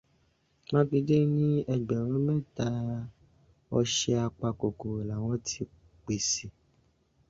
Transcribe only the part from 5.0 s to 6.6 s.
làwọn ti pàsè.